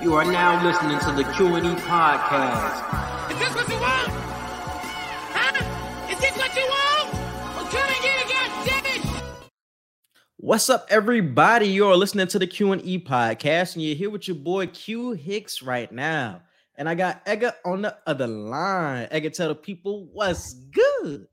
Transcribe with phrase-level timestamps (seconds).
[0.00, 3.32] You are now listening to the Q&E podcast.
[3.32, 4.08] Is this what you want?
[5.34, 6.08] Huh?
[6.12, 7.12] Is this what you want?
[7.56, 9.50] Well, come and get it, God damn it!
[10.36, 11.66] What's up, everybody?
[11.66, 15.90] You're listening to the Q&E podcast, and you're here with your boy Q Hicks right
[15.90, 16.42] now.
[16.76, 19.08] And I got Edgar on the other line.
[19.10, 21.26] Edgar, tell the people what's good.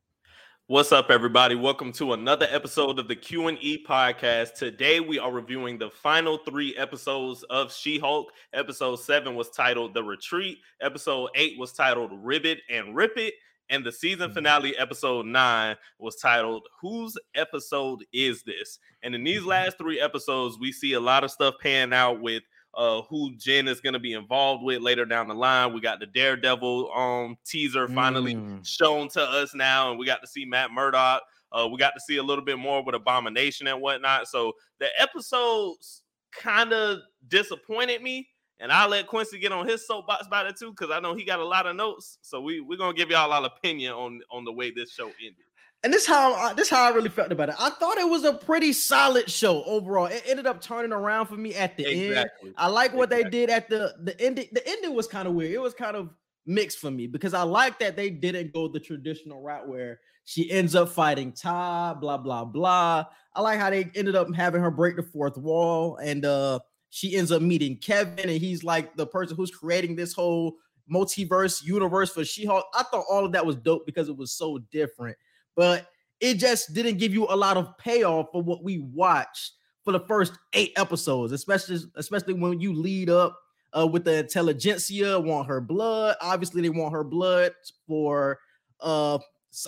[0.68, 1.54] What's up, everybody?
[1.54, 4.56] Welcome to another episode of the Q and E podcast.
[4.56, 8.32] Today, we are reviewing the final three episodes of She-Hulk.
[8.52, 13.36] Episode seven was titled "The Retreat." Episode eight was titled "Ribbit and Rip It,"
[13.70, 14.34] and the season Mhm.
[14.34, 20.58] finale, episode nine, was titled "Whose Episode Is This?" And in these last three episodes,
[20.58, 22.42] we see a lot of stuff pan out with
[22.76, 25.74] uh who Jen is going to be involved with later down the line.
[25.74, 28.66] We got the Daredevil um teaser finally Mm.
[28.68, 31.22] shown to us now, and we got to see Matt Murdock.
[31.52, 34.28] Uh, we got to see a little bit more with Abomination and whatnot.
[34.28, 36.02] So the episodes
[36.34, 38.28] kind of disappointed me,
[38.60, 41.24] and I'll let Quincy get on his soapbox about it too, because I know he
[41.24, 42.18] got a lot of notes.
[42.22, 45.46] So we we're gonna give y'all our opinion on on the way this show ended.
[45.84, 47.56] And this how I, this how I really felt about it.
[47.60, 50.08] I thought it was a pretty solid show overall.
[50.08, 52.30] It ended up turning around for me at the end.
[52.58, 54.48] I like what they did at the the ending.
[54.52, 55.52] The ending was kind of weird.
[55.52, 56.10] It was kind of
[56.48, 60.50] mixed for me because I like that they didn't go the traditional route where she
[60.50, 63.06] ends up fighting Ty, blah blah blah.
[63.36, 67.16] I like how they ended up having her break the fourth wall and uh she
[67.16, 70.56] ends up meeting Kevin and he's like the person who's creating this whole
[70.92, 72.66] multiverse universe for She-Hulk.
[72.74, 75.18] I thought all of that was dope because it was so different,
[75.56, 75.88] but
[76.20, 79.54] it just didn't give you a lot of payoff for what we watched
[79.84, 83.38] for the first eight episodes, especially especially when you lead up
[83.78, 86.16] uh, with the intelligentsia, want her blood.
[86.22, 87.54] Obviously, they want her blood
[87.88, 88.40] for
[88.82, 89.20] uh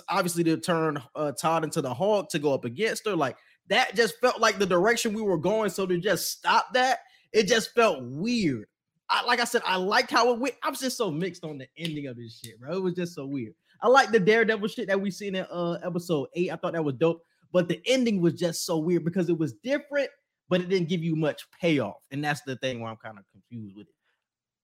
[0.08, 3.16] obviously to turn uh, Todd into the Hulk to go up against her.
[3.16, 3.36] Like
[3.68, 5.70] that just felt like the direction we were going.
[5.70, 7.00] So to just stop that,
[7.32, 8.66] it just felt weird.
[9.10, 10.56] I, like I said, I liked how it went.
[10.62, 12.76] I was just so mixed on the ending of this shit, bro.
[12.76, 13.54] It was just so weird.
[13.80, 16.50] I like the Daredevil shit that we seen in uh episode eight.
[16.52, 17.22] I thought that was dope,
[17.52, 20.10] but the ending was just so weird because it was different,
[20.48, 23.24] but it didn't give you much payoff, and that's the thing where I'm kind of
[23.32, 23.94] confused with it.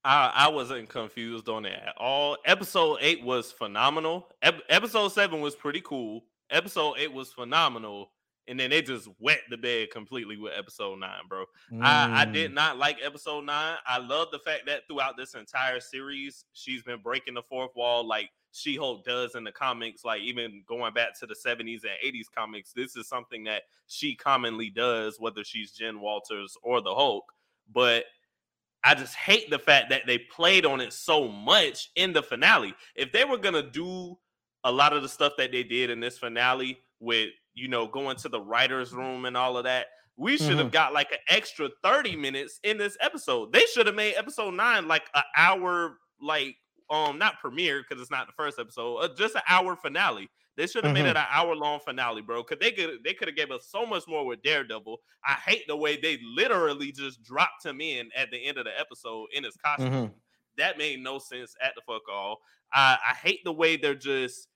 [0.07, 2.37] I, I wasn't confused on it at all.
[2.45, 4.29] Episode eight was phenomenal.
[4.43, 6.25] Ep- episode seven was pretty cool.
[6.51, 8.11] Episode eight was phenomenal,
[8.47, 11.47] and then they just wet the bed completely with episode nine, bro.
[11.81, 12.55] I, I did Mm.
[12.55, 13.77] not like episode nine.
[13.87, 18.07] I love the fact that throughout this entire series, she's been breaking the fourth wall
[18.07, 20.05] like She Hulk does in the comics.
[20.05, 24.15] Like even going back to the 70s and 80s comics, this is something that she
[24.15, 27.25] commonly does, whether she's Jen Walters or the Hulk.
[27.73, 28.05] But
[28.85, 32.75] I just hate the fact that they played on it so much in the finale.
[32.95, 34.17] If they were gonna do
[34.63, 38.17] a lot of the stuff that they did in this finale with you know going
[38.19, 39.87] to the writers' room and all of that,
[40.17, 40.69] we should have mm-hmm.
[40.69, 43.53] got like an extra 30 minutes in this episode.
[43.53, 46.55] They should have made episode nine like an hour, like
[46.91, 50.28] um not premiere because it's not the first episode, uh, just an hour finale.
[50.56, 52.45] They should have made it an hour long finale, bro.
[52.45, 54.99] Cause they could they could have gave us so much more with Daredevil.
[55.25, 58.78] I hate the way they literally just dropped him in at the end of the
[58.78, 59.91] episode in his costume.
[59.93, 60.15] Mhm.
[60.56, 62.41] That made no sense at the fuck all.
[62.73, 64.47] I, I hate the way they're just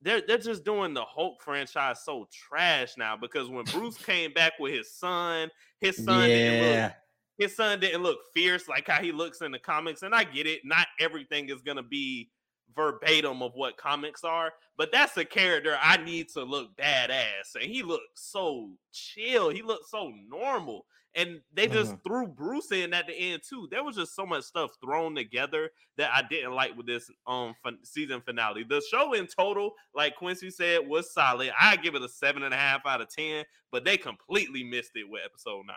[0.00, 4.54] they're they're just doing the Hulk franchise so trash now because when Bruce came back
[4.58, 6.92] with his son, his son didn't look Yeah.
[7.38, 10.02] His son didn't look fierce like how he looks in the comics.
[10.02, 12.30] And I get it, not everything is gonna be
[12.74, 17.54] verbatim of what comics are, but that's a character I need to look badass.
[17.54, 20.86] And he looked so chill, he looked so normal.
[21.16, 23.68] And they just threw Bruce in at the end too.
[23.70, 27.54] There was just so much stuff thrown together that I didn't like with this um
[27.62, 28.64] fin- season finale.
[28.64, 31.52] The show in total, like Quincy said, was solid.
[31.58, 34.90] I give it a seven and a half out of ten, but they completely missed
[34.96, 35.76] it with episode nine.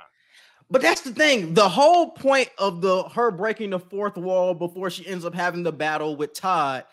[0.70, 1.54] But that's the thing.
[1.54, 5.64] The whole point of the her breaking the fourth wall before she ends up having
[5.64, 6.84] the battle with Todd,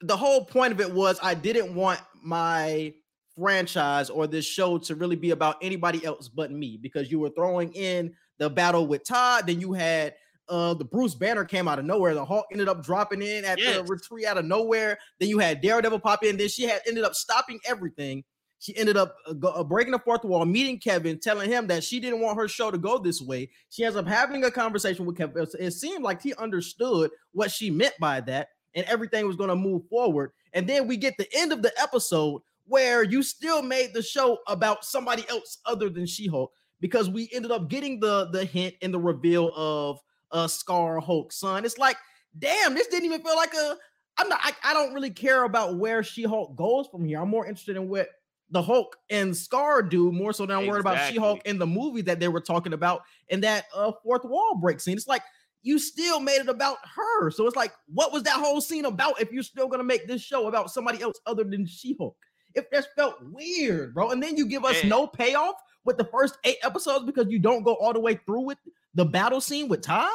[0.00, 2.92] the whole point of it was I didn't want my
[3.36, 7.30] franchise or this show to really be about anybody else but me because you were
[7.30, 10.14] throwing in the battle with Todd, then you had
[10.48, 12.14] uh the Bruce Banner came out of nowhere.
[12.14, 14.98] The Hulk ended up dropping in at the retreat out of nowhere.
[15.20, 16.36] Then you had Daredevil pop in.
[16.36, 18.24] Then she had ended up stopping everything.
[18.60, 21.98] She ended up uh, uh, breaking the fourth wall, meeting Kevin, telling him that she
[21.98, 23.48] didn't want her show to go this way.
[23.70, 25.46] She ends up having a conversation with Kevin.
[25.58, 29.56] It seemed like he understood what she meant by that, and everything was going to
[29.56, 30.32] move forward.
[30.52, 34.38] And then we get the end of the episode where you still made the show
[34.46, 38.92] about somebody else other than She-Hulk because we ended up getting the the hint and
[38.92, 40.00] the reveal of
[40.32, 41.64] uh Scar Hulk's son.
[41.64, 41.96] It's like,
[42.38, 43.76] damn, this didn't even feel like a.
[44.18, 44.40] I'm not.
[44.42, 47.22] I, I don't really care about where She-Hulk goes from here.
[47.22, 48.08] I'm more interested in what
[48.50, 52.02] the Hulk and Scar do more so than I'm worried about She-Hulk in the movie
[52.02, 54.96] that they were talking about in that uh fourth wall break scene.
[54.96, 55.22] It's like
[55.62, 57.30] you still made it about her.
[57.30, 60.22] So it's like, what was that whole scene about if you're still gonna make this
[60.22, 62.16] show about somebody else other than She-Hulk?
[62.54, 64.10] If that felt weird, bro.
[64.10, 65.54] And then you give us And- no payoff
[65.84, 68.58] with the first eight episodes because you don't go all the way through with
[68.94, 70.10] the battle scene with Todd.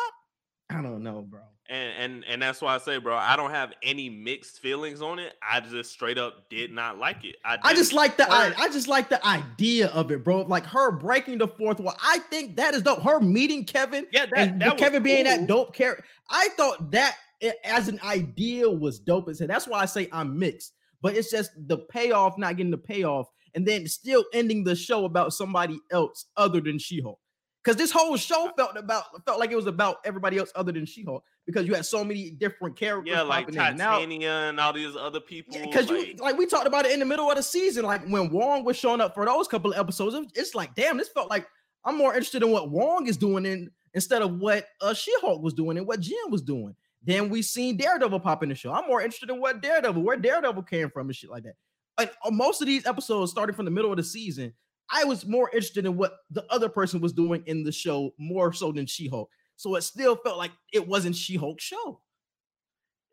[0.69, 1.41] I don't know, bro.
[1.69, 5.19] And and and that's why I say, bro, I don't have any mixed feelings on
[5.19, 5.33] it.
[5.41, 7.35] I just straight up did not like it.
[7.43, 10.41] I, I just like the I, I just like the idea of it, bro.
[10.41, 11.95] Like her breaking the fourth wall.
[12.01, 13.01] I think that is dope.
[13.01, 16.05] Her meeting Kevin yeah, that, and that Kevin being that dope character.
[16.29, 19.47] I thought that i- as an idea was dope as hell.
[19.47, 20.73] That's why I say I'm mixed.
[21.01, 25.05] But it's just the payoff, not getting the payoff, and then still ending the show
[25.05, 27.19] about somebody else other than She-Hulk.
[27.65, 30.85] Because this whole show felt about felt like it was about everybody else other than
[30.85, 33.11] She-Hulk because you had so many different characters.
[33.11, 33.79] Yeah, like popping in and.
[33.79, 35.57] Titania and all these other people.
[35.59, 38.05] Because you like, like we talked about it in the middle of the season, like
[38.07, 41.09] when Wong was showing up for those couple of episodes, it- it's like, damn, this
[41.09, 41.47] felt like
[41.83, 45.55] I'm more interested in what Wong is doing in instead of what uh She-Hulk was
[45.55, 46.75] doing and what Jim was doing.
[47.03, 48.71] Then we seen Daredevil pop in the show.
[48.73, 51.53] I'm more interested in what Daredevil, where Daredevil came from and shit like that.
[51.97, 54.53] Like uh, most of these episodes, starting from the middle of the season,
[54.91, 58.53] I was more interested in what the other person was doing in the show more
[58.53, 59.29] so than She-Hulk.
[59.55, 62.01] So it still felt like it wasn't She-Hulk's show.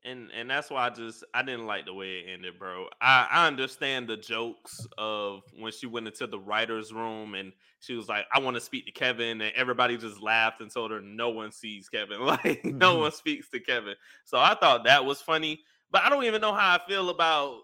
[0.04, 2.88] and and that's why I just I didn't like the way it ended, bro.
[3.00, 7.94] I I understand the jokes of when she went into the writers' room and she
[7.94, 11.00] was like, "I want to speak to Kevin," and everybody just laughed and told her,
[11.00, 12.20] "No one sees Kevin.
[12.26, 12.98] Like no Mhm.
[12.98, 16.52] one speaks to Kevin." So I thought that was funny, but I don't even know
[16.52, 17.62] how I feel about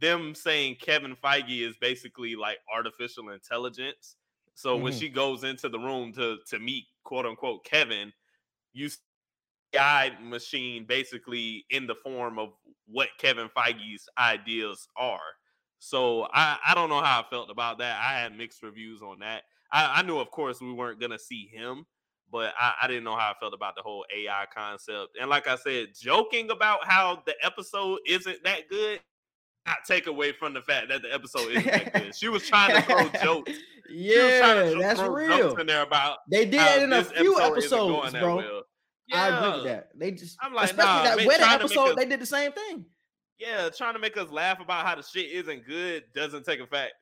[0.00, 4.16] them saying Kevin Feige is basically like artificial intelligence.
[4.54, 4.98] So when Mhm.
[4.98, 8.12] she goes into the room to to meet quote unquote Kevin,
[8.72, 8.98] you see
[9.74, 12.50] AI machine basically in the form of
[12.86, 15.20] what Kevin Feige's ideas are.
[15.78, 17.98] So I, I don't know how I felt about that.
[18.00, 19.44] I had mixed reviews on that.
[19.72, 21.86] I, I knew, of course, we weren't gonna see him,
[22.30, 25.16] but I, I didn't know how I felt about the whole AI concept.
[25.20, 29.00] And like I said, joking about how the episode isn't that good,
[29.86, 32.14] take away from the fact that the episode isn't that good.
[32.16, 33.52] She was trying to throw jokes.
[33.88, 35.56] She was trying Yeah, to that's real.
[35.56, 38.36] in there about They did in a few episode episodes, bro.
[38.36, 38.62] well.
[39.12, 39.88] I agree with that.
[39.94, 42.06] They just, I'm like, especially nah, that man, wedding trying to make episode, us- they
[42.06, 42.86] did the same thing.
[43.38, 46.66] yeah, trying to make us laugh about how the shit isn't good doesn't take a
[46.66, 46.92] fact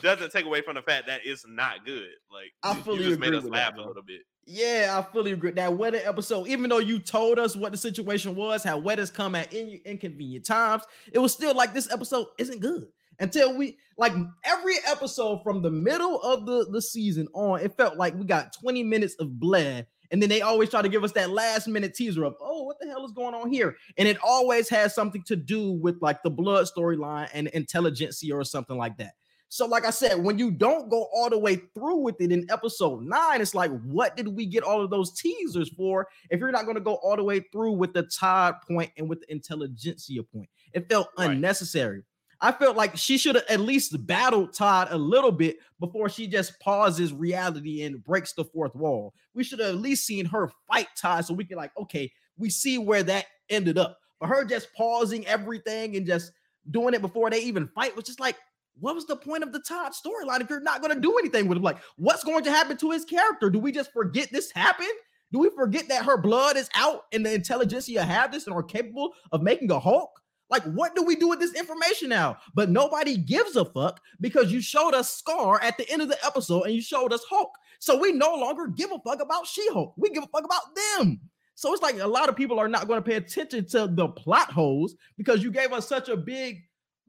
[0.00, 2.08] doesn't take away from the fact that it's not good.
[2.32, 4.22] Like I fully you just made us with that, laugh a little bit.
[4.50, 5.50] Yeah, I fully agree.
[5.50, 9.34] That wedding episode, even though you told us what the situation was, how weddings come
[9.34, 12.86] at in- inconvenient times, it was still like this episode isn't good
[13.20, 14.14] until we like
[14.44, 17.60] every episode from the middle of the, the season on.
[17.60, 20.88] It felt like we got 20 minutes of bled, and then they always try to
[20.88, 23.76] give us that last minute teaser of, oh, what the hell is going on here?
[23.98, 28.44] And it always has something to do with like the blood storyline and intelligentsia or
[28.44, 29.12] something like that.
[29.50, 32.46] So, like I said, when you don't go all the way through with it in
[32.50, 36.52] episode nine, it's like, what did we get all of those teasers for if you're
[36.52, 39.32] not going to go all the way through with the Todd point and with the
[39.32, 40.50] intelligentsia point?
[40.74, 41.30] It felt Right.
[41.30, 42.02] unnecessary.
[42.40, 46.28] I felt like she should have at least battled Todd a little bit before she
[46.28, 49.12] just pauses reality and breaks the fourth wall.
[49.34, 52.50] We should have at least seen her fight Todd so we can, like, okay, we
[52.50, 53.98] see where that ended up.
[54.20, 56.32] But her just pausing everything and just
[56.70, 58.36] doing it before they even fight was just like,
[58.80, 61.48] what was the point of the Todd storyline if you're not going to do anything
[61.48, 61.64] with him?
[61.64, 63.50] Like, what's going to happen to his character?
[63.50, 64.88] Do we just forget this happened?
[65.32, 68.62] Do we forget that her blood is out and the intelligentsia have this and are
[68.62, 70.10] capable of making a Hulk?
[70.50, 72.38] Like, what do we do with this information now?
[72.54, 76.24] But nobody gives a fuck because you showed us Scar at the end of the
[76.24, 77.50] episode and you showed us Hulk.
[77.80, 79.94] So we no longer give a fuck about She Hulk.
[79.98, 81.20] We give a fuck about them.
[81.54, 84.08] So it's like a lot of people are not going to pay attention to the
[84.08, 86.62] plot holes because you gave us such a big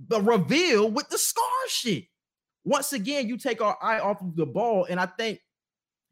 [0.08, 2.06] the reveal with the Scar shit.
[2.64, 5.40] Once again, you take our eye off of the ball, and I think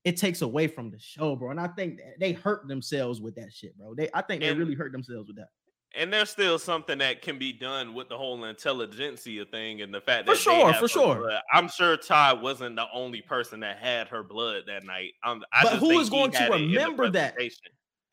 [0.04, 1.52] it takes away from the show, bro.
[1.52, 3.94] And I think they hurt themselves with that shit, bro.
[3.94, 5.50] They, I think they really hurt themselves with that.
[5.96, 10.02] And there's still something that can be done with the whole intelligentsia thing and the
[10.02, 11.16] fact For that they sure, for sure.
[11.16, 11.42] blood.
[11.52, 15.14] I'm sure Todd wasn't the only person that had her blood that night.
[15.26, 17.36] Um, I But who is going to had it in the remember that?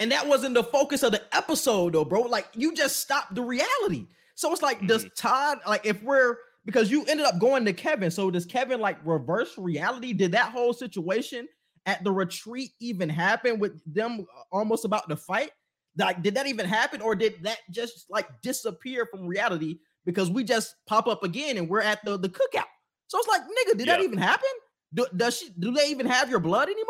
[0.01, 2.23] And that wasn't the focus of the episode, though, bro.
[2.23, 4.07] Like you just stopped the reality.
[4.35, 5.15] So it's like, does Mm-hmm.
[5.17, 8.11] Todd like if we're because you ended up going to Kevin?
[8.11, 10.13] So does Kevin like reverse reality?
[10.13, 11.47] Did that whole situation
[11.87, 15.51] at the retreat even happen with them uh, almost about to fight?
[15.97, 20.43] Like, did that even happen, or did that just like disappear from reality because we
[20.43, 22.65] just pop up again and we're at the the cookout?
[23.07, 24.49] So it's like, nigga, did that even happen?
[24.93, 25.51] Do, does she?
[25.59, 26.85] Do they even have your blood anymore?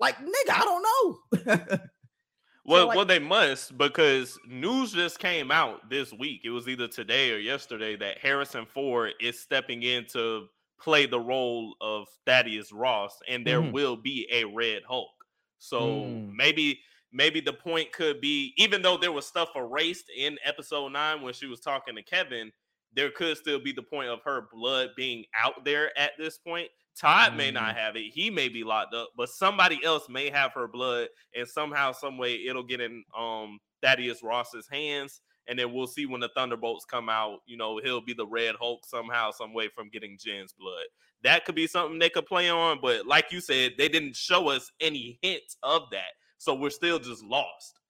[0.00, 0.84] Like, nigga, I don't
[1.46, 1.78] know.
[2.64, 6.42] Well, like- well, they must because news just came out this week.
[6.44, 10.48] It was either today or yesterday that Harrison Ford is stepping in to
[10.80, 13.72] play the role of Thaddeus Ross, and there Mhm.
[13.72, 15.10] will be a Red Hulk.
[15.58, 16.32] So Mm.
[16.34, 16.80] maybe,
[17.12, 21.32] maybe the point could be even though there was stuff erased in episode nine when
[21.34, 22.52] she was talking to Kevin,
[22.92, 26.70] there could still be the point of her blood being out there at this point.
[26.98, 27.78] Todd mm may not Mm-hmm.
[27.78, 28.12] have it.
[28.12, 32.18] He may be locked up, but somebody else may have her blood, and somehow, some
[32.18, 36.84] way, it'll get in um Thaddeus Ross's hands, and then we'll see when the Thunderbolts
[36.84, 37.40] come out.
[37.46, 40.86] You know, he'll be the Red Hulk somehow, some way from getting Jen's blood.
[41.22, 44.48] That could be something they could play on, but like you said, they didn't show
[44.48, 47.80] us any hints of that, so we're still just lost.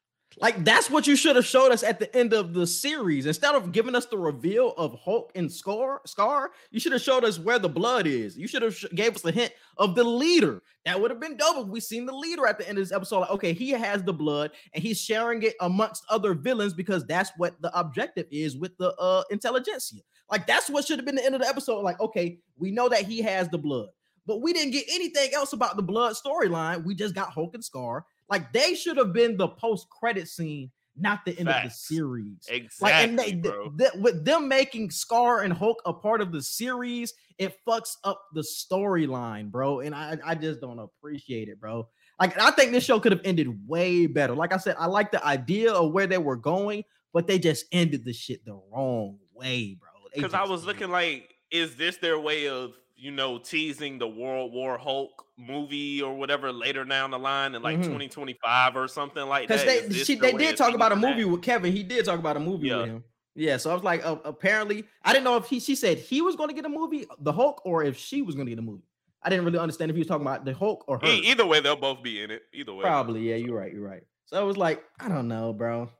[0.41, 3.27] Like that's what you should have showed us at the end of the series.
[3.27, 7.25] Instead of giving us the reveal of Hulk and Scar, Scar, you should have showed
[7.25, 8.37] us where the blood is.
[8.37, 10.63] You should have sh- gave us a hint of the leader.
[10.85, 12.93] That would have been dope if we seen the leader at the end of this
[12.93, 13.21] episode.
[13.21, 17.31] Like, okay, he has the blood and he's sharing it amongst other villains because that's
[17.37, 20.01] what the objective is with the uh intelligentsia.
[20.31, 21.83] Like that's what should have been the end of the episode.
[21.83, 23.89] Like, okay, we know that he has the blood,
[24.27, 26.85] but we didn't get anything else about the blood storyline.
[26.85, 28.05] We just got Hulk and Scar.
[28.29, 32.47] Like they should have been the post credit scene, not the end of the series.
[32.49, 33.71] Exactly, Like, and they, bro.
[33.77, 37.97] th- th- with them making Scar and Hulk a part of the series, it fucks
[38.05, 39.81] up the storyline, bro.
[39.81, 41.89] And I, I just don't appreciate it, bro.
[42.21, 44.35] Like, I think this show could have ended way better.
[44.35, 47.67] Like I said, I like the idea of where they were going, but they just
[47.73, 49.91] ended the shit the wrong way, bro.
[50.15, 54.53] Because I was looking like, is this their way of you know teasing the World
[54.53, 57.85] War Hulk movie or whatever later down the line in like Mhm.
[57.85, 59.89] 2025 or something like because that?
[59.91, 61.29] they she, their they did talk about a movie that?
[61.29, 61.73] with Kevin.
[61.73, 62.79] He did talk about a movie Yeah.
[62.79, 63.05] with him.
[63.37, 66.23] Yeah, so I was like, uh, apparently, I didn't know if he she said he
[66.23, 68.61] was going to get a movie, the Hulk, or if she was going to get
[68.61, 68.85] a movie.
[69.25, 71.07] I didn't really understand if he was talking about the Hulk or her.
[71.07, 72.43] Either way, they'll both be in it.
[72.53, 74.05] Either way, Probably, yeah, you're right, you're right.
[74.27, 75.91] So it was like, I don't know, bro.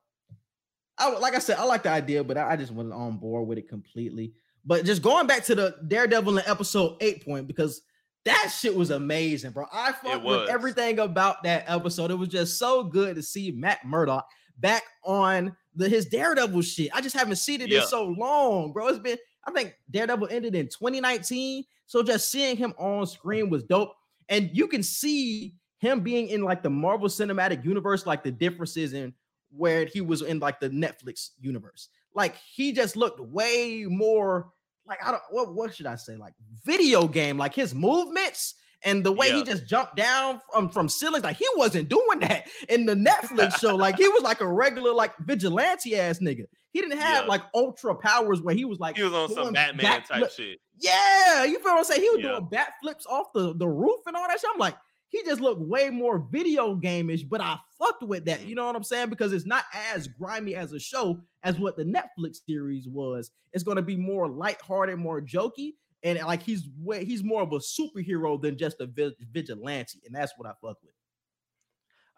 [0.97, 3.49] I like I said, I like the idea, but I, I just wasn't on board
[3.49, 4.35] with it completely.
[4.65, 7.83] But just going back to the Daredevil in episode eight point because
[8.25, 9.67] that shit was amazing, bro.
[9.73, 12.11] I fucked with everything about that episode.
[12.11, 14.27] It was just so good to see Matt Murdock
[14.59, 16.91] back on the his Daredevil shit.
[16.95, 17.83] I just haven't seen it Yeah.
[17.83, 18.89] in so long, bro.
[18.89, 23.63] It's been I think Daredevil ended in 2019, so just seeing him on screen was
[23.63, 23.93] dope.
[24.31, 28.95] And you can see him being in like the Marvel Cinematic Universe, like the differences
[28.95, 29.13] in
[29.51, 31.91] where he was in like the Netflix universe.
[32.15, 34.51] Like he just looked way more
[34.87, 39.03] like I don't what what should I say like video game like his movements and
[39.03, 42.85] the way he just jumped down from from ceilings like he wasn't doing that in
[42.87, 46.45] the Netflix show like he was like a regular like vigilante ass nigga.
[46.73, 47.29] He didn't have Yeah.
[47.29, 50.59] like ultra powers where he was like he was on some Batman type shit.
[50.81, 52.01] yeah, you feel what I'm saying?
[52.03, 52.41] He was Yeah.
[52.41, 54.51] doing flips off the, the roof and all that shit.
[54.53, 54.75] I'm like,
[55.15, 58.47] he just looked way more video game-ish, but I fucked with that.
[58.47, 59.11] You know what I'm saying?
[59.11, 59.63] Because it's not
[59.95, 63.31] as grimy as a show as what the Netflix series was.
[63.53, 67.59] It's gonna be more lighthearted, more jokey, and like he's way he's more of a
[67.59, 70.95] superhero than just a vi- vigilante, and that's what I fuck with.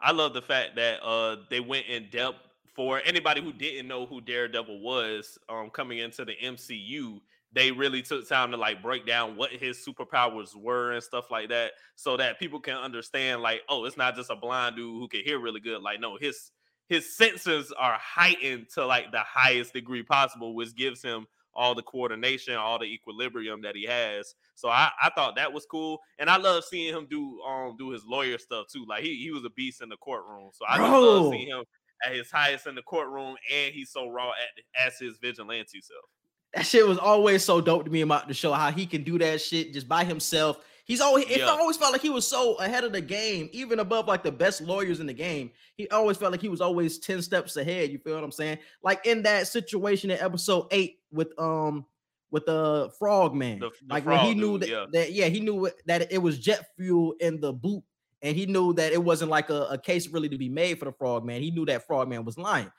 [0.01, 2.39] I love the fact that uh they went in depth
[2.75, 7.21] for anybody who didn't know who Daredevil was um coming into the MCU.
[7.57, 11.49] They really took time to like break down what his superpowers were and stuff like
[11.49, 13.41] that, so that people can understand.
[13.41, 15.81] Like, oh, it's not just a blind dude who can hear really good.
[15.81, 16.53] Like, no, his
[16.91, 21.83] his senses are heightened to like the highest degree possible, which gives him all the
[21.83, 24.35] coordination, all the equilibrium that he has.
[24.55, 27.89] So I, I thought that was cool, and I love seeing him do um do
[27.89, 28.85] his lawyer stuff too.
[28.87, 31.65] Like he he was a beast in the courtroom, so I just love seeing him
[32.05, 36.05] at his highest in the courtroom, and he's so raw at as his vigilante self.
[36.57, 38.51] That shit was always so dope to me about the show.
[38.53, 40.59] How he can do that shit just by himself.
[40.87, 41.47] He's always it Yeah.
[41.49, 44.63] always felt like he was so ahead of the game, even above like the best
[44.63, 45.51] lawyers in the game.
[45.77, 47.91] He always felt like he was always 10 steps ahead.
[47.91, 48.59] You feel what I'm saying?
[48.83, 51.85] Like in that situation in episode eight with um
[52.31, 53.59] with the frog man.
[53.59, 54.87] The- the like when he knew dude, that, yeah.
[54.93, 57.83] that yeah, he knew that it was jet fuel in the boot,
[58.23, 60.87] and he knew that it wasn't like a, a case really to be made for
[60.87, 61.43] the frog man.
[61.43, 62.71] He knew that frog man was lying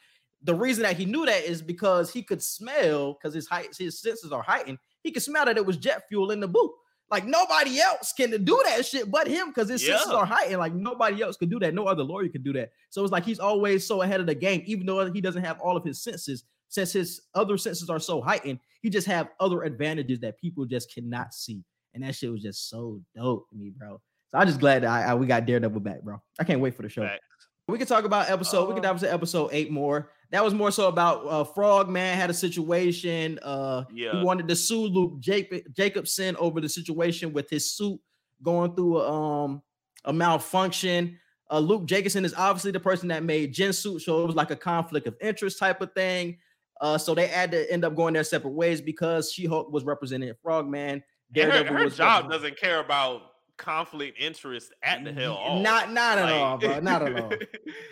[0.43, 3.99] the reason that he knew that is because he could smell because his height his
[4.01, 6.71] senses are heightened he could smell that it was jet fuel in the boot.
[7.09, 10.73] Like nobody else can do that shit but him because his senses are heightened like
[10.73, 12.71] nobody else could do that no other lawyer could do that.
[12.89, 15.59] So it's like he's always so ahead of the game even though he doesn't have
[15.61, 19.63] all of his senses since his other senses are so heightened he just have other
[19.63, 21.63] advantages that people just cannot see.
[21.93, 23.99] And that shit was just so dope to me bro.
[24.29, 26.21] So i'm just glad that I, I- we got daredevil back bro.
[26.39, 27.03] I can't wait for the show.
[27.07, 27.47] Facts.
[27.67, 28.67] We can talk about episode.
[28.67, 30.11] we can Uh, dive into episode eight more.
[30.31, 33.39] That was more so about uh, Frog Man had a situation.
[33.41, 37.99] Uh, Yeah, he wanted to sue Luke Jacob, Jacobson over the situation with his suit
[38.43, 39.61] going through a, um
[40.05, 41.19] a malfunction.
[41.49, 44.51] Uh, Luke Jacobson is obviously the person that made Jen suit, so it was like
[44.51, 46.37] a conflict of interest type of thing.
[46.81, 49.83] Uh, so they had to end up going their separate ways because She Hulk was
[49.83, 51.03] representing Frogman.
[51.35, 53.21] and her, her job doesn't care about
[53.57, 55.61] conflict interest at the hell off.
[55.61, 56.79] Not not at Like- all, bro.
[56.79, 57.31] Not at all.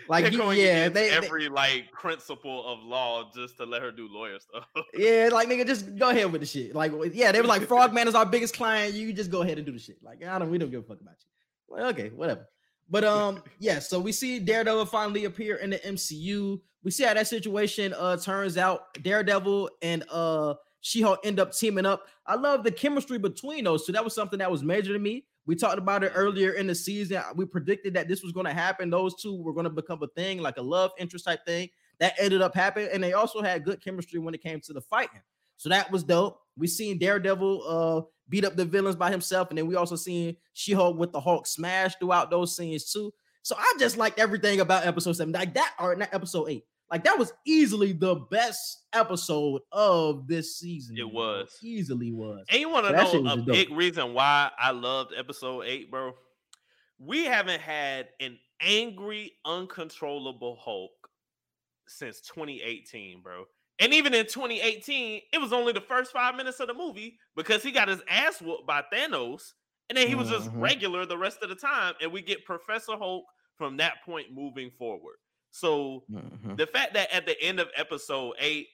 [0.08, 4.08] Like, you- yeah, they- they- every like principle of law just to let her do
[4.10, 4.66] lawyer stuff.
[4.94, 6.74] Yeah, like nigga, just go ahead with the shit.
[6.76, 8.94] Like, yeah, they were like, Frogman is our biggest client.
[8.94, 9.98] You just go ahead and do the shit.
[10.04, 11.28] Like, I don't, we don't give a fuck about you.
[11.68, 12.48] Well, okay, whatever.
[12.90, 13.80] But um, yeah.
[13.80, 16.60] So we see Daredevil finally appear in the MCU.
[16.84, 18.94] We see how that situation uh turns out.
[19.02, 22.04] Daredevil and uh She-Hulk end up teaming up.
[22.28, 23.92] I love the chemistry between those two.
[23.94, 25.26] That was something that was major to me.
[25.46, 27.22] We talked about it earlier in the season.
[27.36, 28.90] We predicted that this was going to happen.
[28.90, 31.70] Those two were going to become a thing, like a love interest type thing.
[32.00, 34.82] That ended up happening, and they also had good chemistry when it came to the
[34.82, 35.22] fighting.
[35.58, 36.42] So that was dope.
[36.58, 40.36] We seen Daredevil uh beat up the villains by himself, and then we also seen
[40.54, 43.14] She-Hulk with the Hulk smash throughout those scenes too.
[43.44, 46.66] So I just liked everything about episode seven, like that, or not episode eight.
[46.92, 50.98] Like that was easily the best episode of this season.
[50.98, 51.58] It was.
[51.64, 52.46] easily was.
[52.50, 53.46] And you want to know a dope.
[53.48, 56.14] big reason why I loved episode eight, bro?
[57.00, 60.92] We haven't had an angry, uncontrollable Hulk
[61.88, 63.46] since 2018, bro.
[63.80, 67.62] And even in 2018, it was only the first five minutes of the movie because
[67.64, 69.54] he got his ass whooped by Thanos,
[69.90, 70.62] and then he was just Mhm.
[70.62, 71.96] regular the rest of the time.
[72.00, 73.26] And we get Professor Hulk
[73.58, 75.18] from that point moving forward.
[75.56, 76.58] So Mhm.
[76.58, 78.68] the fact that at the end of episode eight,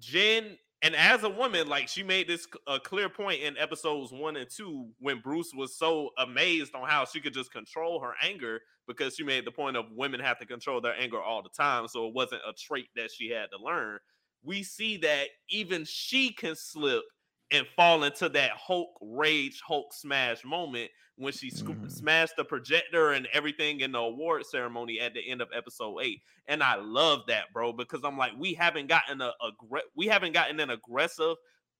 [0.00, 4.36] Jen, and as a woman, like she made this a clear point in episodes one
[4.36, 8.60] and two when Bruce was so amazed on how she could just control her anger
[8.88, 11.86] because she made the point of women have to control their anger all the time.
[11.86, 13.98] So it wasn't a trait that she had to learn.
[14.42, 17.04] We see that even she can slip
[17.50, 21.90] and fall into that Hulk rage, Hulk smash moment when she sco- Mhm.
[21.90, 26.22] smashed the projector and everything in the award ceremony at the end of episode eight.
[26.46, 30.32] And I love that, bro, because I'm like, we haven't gotten a, aggre- we haven't
[30.32, 31.36] gotten an aggressive,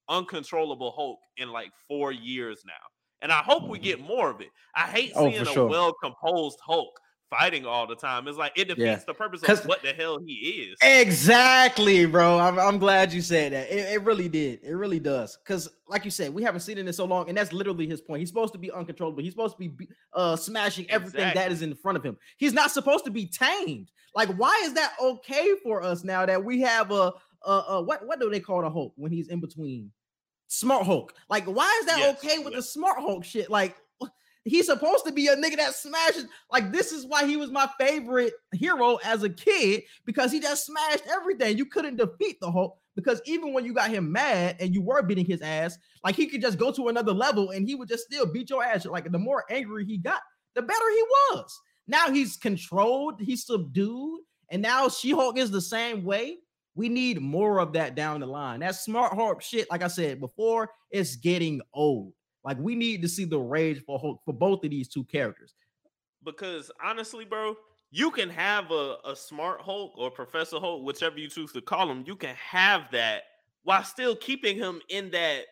[0.08, 2.72] uncontrollable Hulk in like four years now.
[3.20, 4.48] And I hope we get more of it.
[4.74, 5.66] I hate Oh, seeing for a sure.
[5.68, 6.98] well composed Hulk
[7.30, 8.26] fighting all the time.
[8.28, 9.00] It's like it defeats Yeah.
[9.06, 10.78] the purpose of what the hell he is.
[10.82, 12.38] Exactly, bro.
[12.38, 13.70] I'm, I'm glad you said that.
[13.70, 14.60] It, it really did.
[14.62, 15.36] It really does.
[15.44, 18.00] Because, like you said, we haven't seen it in so long, and that's literally his
[18.00, 18.20] point.
[18.20, 19.22] He's supposed to be uncontrollable.
[19.22, 21.54] He's supposed to be uh smashing everything that Exactly.
[21.54, 22.16] is in front of him.
[22.38, 23.90] He's not supposed to be tamed.
[24.14, 27.12] Like, why is that okay for us now that we have a
[27.44, 29.90] uh uh what what do they call the Hulk when he's in between?
[30.48, 31.12] Smart Hulk.
[31.28, 32.64] Like, why is that Yes, okay with yes.
[32.64, 33.50] the Smart Hulk shit?
[33.50, 33.76] Like.
[34.48, 36.26] He's supposed to be a nigga that smashes.
[36.50, 40.66] Like, this is why he was my favorite hero as a kid because he just
[40.66, 41.58] smashed everything.
[41.58, 45.02] You couldn't defeat the Hulk because even when you got him mad and you were
[45.02, 48.04] beating his ass, like he could just go to another level and he would just
[48.04, 48.86] still beat your ass.
[48.86, 50.20] Like, the more angry he got,
[50.54, 51.60] the better he was.
[51.86, 56.38] Now he's controlled, he's subdued, and now She Hulk is the same way.
[56.74, 58.60] We need more of that down the line.
[58.60, 62.12] That smart Hulk shit, like I said before, it's getting old.
[62.48, 65.54] Like we need to see the rage for for both of these two characters.
[66.24, 67.56] because honestly, bro,
[67.90, 71.90] you can have a, a smart Hulk or Professor Hulk, whichever you choose to call
[71.90, 73.24] him, you can have that
[73.62, 75.44] while still keeping him in that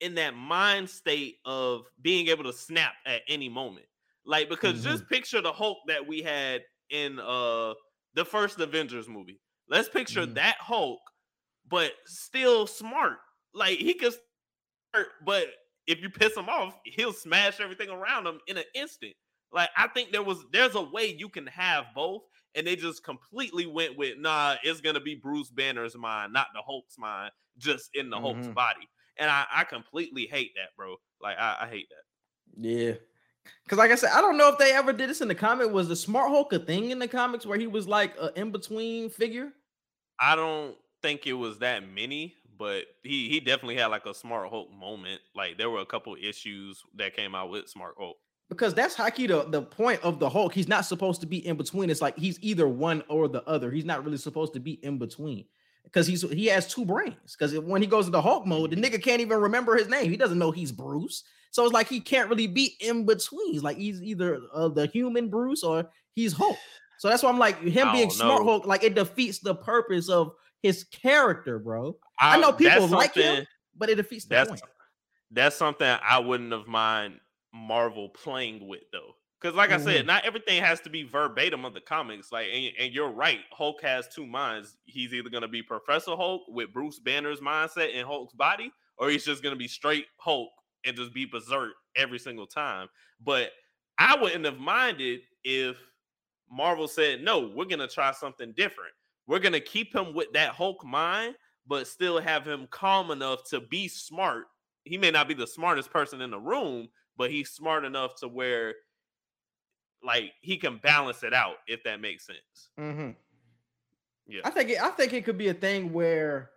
[0.00, 3.86] in that mind state of being able to snap at any moment.
[4.26, 7.74] Like because just picture the Hulk that we had in uh
[8.14, 9.40] the first Avengers movie.
[9.68, 10.34] Let's picture Mhm.
[10.34, 11.00] that Hulk,
[11.68, 13.18] but still smart.
[13.54, 14.14] Like he could
[14.92, 15.48] start, but
[15.86, 19.14] if you piss him off, he'll smash everything around him in an instant.
[19.52, 22.22] Like I think there was there's a way you can have both,
[22.54, 24.56] and they just completely went with nah.
[24.62, 28.54] It's gonna be Bruce Banner's mind, not the Hulk's mind, just in the Hulk's Mhm.
[28.54, 28.88] body.
[29.18, 30.96] And I, I completely hate that, bro.
[31.20, 32.60] Like I, I hate that.
[32.60, 32.94] Yeah.
[33.68, 35.70] Cause like I said, I don't know if they ever did this in the comic.
[35.70, 39.10] Was the Smart Hulk a thing in the comics where he was like an in-between
[39.10, 39.52] figure?
[40.20, 44.48] I don't think it was that many, but he he definitely had like a Smart
[44.50, 45.20] Hulk moment.
[45.34, 48.16] Like there were a couple issues that came out with Smart Hulk.
[48.48, 50.54] Because that's Haki the, the point of the Hulk.
[50.54, 51.90] He's not supposed to be in between.
[51.90, 53.70] It's like he's either one or the other.
[53.70, 55.46] He's not really supposed to be in between.
[55.82, 57.36] Because he's he has two brains.
[57.36, 60.10] Because when he goes into Hulk mode, the nigga can't even remember his name.
[60.10, 61.24] He doesn't know he's Bruce.
[61.50, 63.52] So it's like he can't really be in between.
[63.52, 66.58] He's like he's either uh, the human Bruce or he's Hulk.
[66.98, 68.42] So that's why I'm like him being don't smart.
[68.42, 71.96] Hulk, like it defeats the purpose of his character, bro.
[72.18, 74.62] I know people like him, but it defeats the That's point.
[75.30, 77.20] that's something I wouldn't have mind
[77.52, 79.16] Marvel playing with though.
[79.40, 79.84] Because like I Mhm.
[79.84, 82.32] said, not everything has to be verbatim of the comics.
[82.32, 84.78] Like, and, and you're right, Hulk has two minds.
[84.86, 89.24] He's either gonna be Professor Hulk with Bruce Banner's mindset in Hulk's body, or he's
[89.24, 90.50] just gonna be straight Hulk
[90.84, 92.88] and just be berserk every single time.
[93.20, 93.52] But
[93.98, 95.76] I wouldn't have minded if
[96.50, 98.94] Marvel said, no, we're gonna try something different.
[99.26, 101.34] We're gonna keep him with that Hulk mind,
[101.66, 104.46] but still have him calm enough to be smart.
[104.84, 108.28] He may not be the smartest person in the room, but he's smart enough to
[108.28, 108.74] where
[110.02, 112.70] like he can balance it out if that makes sense.
[112.78, 113.10] Mm-hmm.
[114.28, 114.40] Yeah.
[114.44, 116.50] I think it, I think it could be a thing where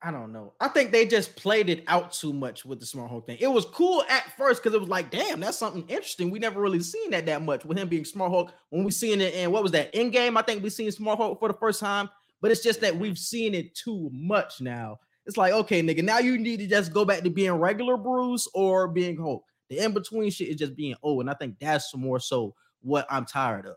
[0.00, 0.52] I don't know.
[0.60, 3.38] I think they just played it out too much with the Smart Hulk thing.
[3.40, 6.30] It was cool at first because it was like, damn, that's something interesting.
[6.30, 8.52] We never really seen that that much with him being Smart Hulk.
[8.70, 10.38] When we seen it in what was that Endgame?
[10.38, 12.08] I think we seen Smart Hulk for the first time,
[12.40, 15.00] but it's just that we've seen it too much now.
[15.26, 18.48] It's like, okay, nigga, now you need to just go back to being regular Bruce
[18.54, 19.42] or being Hulk.
[19.68, 23.06] The in between shit is just being old, and I think that's more so what
[23.10, 23.74] I'm tired of.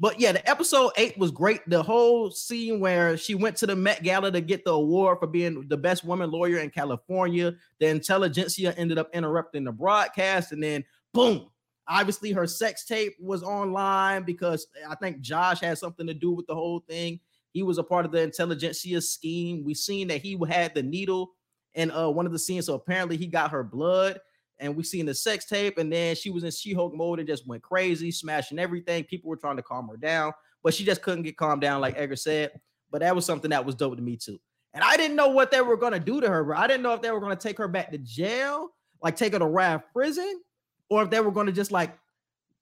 [0.00, 1.60] But yeah, the episode eight was great.
[1.66, 5.26] The whole scene where she went to the Met Gala to get the award for
[5.26, 7.54] being the best woman lawyer in California.
[7.80, 11.50] The intelligentsia ended up interrupting the broadcast, and then boom.
[11.86, 16.46] Obviously, her sex tape was online because I think Josh had something to do with
[16.46, 17.20] the whole thing.
[17.52, 19.64] He was a part of the intelligentsia scheme.
[19.64, 21.32] We seen that he had the needle
[21.74, 24.18] in uh, one of the scenes, so apparently he got her blood
[24.60, 27.46] and we seen the sex tape, and then she was in She-Hulk mode and just
[27.46, 29.04] went crazy, smashing everything.
[29.04, 31.94] People were trying to calm her down, but she just couldn't get calmed down, like
[31.96, 32.52] Edgar said.
[32.90, 34.38] But that was something that was dope to me too.
[34.74, 36.56] And I didn't know what they were gonna do to her, bro.
[36.56, 38.68] I didn't know if they were gonna take her back to jail,
[39.02, 40.40] like take her to Raft prison,
[40.88, 41.96] or if they were gonna just like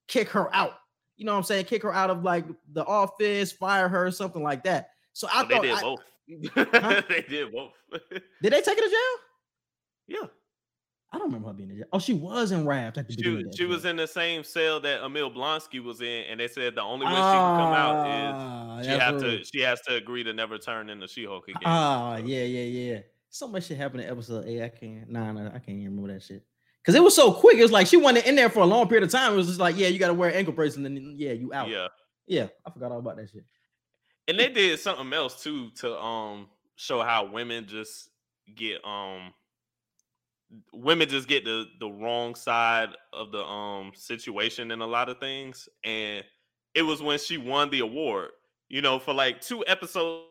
[0.07, 0.73] kick her out.
[1.17, 1.65] You know what I'm saying?
[1.65, 4.89] Kick her out of like the office, fire her, something like that.
[5.13, 5.99] So I But they did I- both.
[7.09, 7.71] they did both.
[8.41, 9.17] did they take her to jail?
[10.07, 10.27] yeah.
[11.11, 11.85] I don't remember her being in jail.
[11.91, 13.13] Oh, she was in Raft at the.
[13.13, 16.47] She, that she was in the same cell that Emil Blonsky was in, and they
[16.47, 19.61] said the only way she can come out Ah, is she that's have to she
[19.61, 21.61] has to agree to never turn into She-Hulk again.
[21.65, 22.99] Ah, So, yeah, yeah, yeah.
[23.29, 24.61] So much shit happened in episode eight.
[24.61, 25.09] I can't.
[25.09, 26.43] Nah, nah, I can't even remember that shit.
[26.85, 27.57] Cause it was so quick.
[27.57, 29.33] It was like she wasn't in there for a long period of time.
[29.33, 31.53] It was just like, yeah, you got to wear ankle bracelet, and then yeah, you
[31.53, 31.69] out.
[31.69, 31.87] Yeah.
[32.27, 32.47] yeah.
[32.65, 33.43] I forgot all about that shit.
[34.27, 38.09] And they did something else too to um show how women just
[38.55, 39.33] get um
[40.73, 45.19] women just get the the wrong side of the um situation in a lot of
[45.19, 46.23] things and
[46.73, 48.31] it was when she won the award
[48.67, 50.27] you know for like two episodes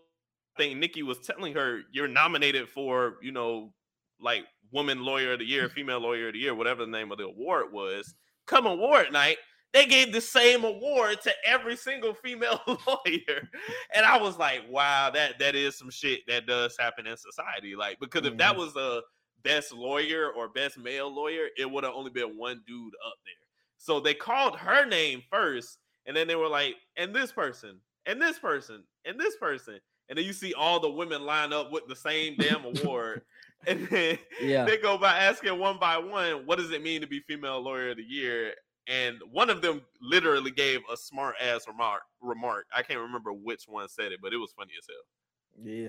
[0.56, 3.72] i think nikki was telling her you're nominated for you know
[4.20, 7.18] like woman lawyer of the year female lawyer of the year whatever the name of
[7.18, 8.14] the award was
[8.46, 9.38] come award night
[9.72, 13.48] they gave the same award to every single female lawyer
[13.94, 17.76] and i was like wow that that is some shit that does happen in society
[17.76, 18.56] like because if that Mhm.
[18.56, 19.02] was a
[19.42, 23.34] best lawyer or best male lawyer it would have only been one dude up there
[23.76, 28.20] so they called her name first and then they were like and this person and
[28.20, 31.86] this person and this person and then you see all the women line up with
[31.86, 33.22] the same damn award
[33.66, 34.64] and then Yeah.
[34.64, 37.90] they go by asking one by one, what does it mean to be female lawyer
[37.90, 38.54] of the year?
[38.86, 42.02] And one of them literally gave a smart ass remark.
[42.22, 42.66] Remark.
[42.74, 45.64] I can't remember which one said it, but it was funny as hell.
[45.74, 45.88] Yeah.